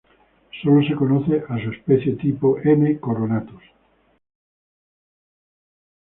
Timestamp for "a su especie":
1.47-2.13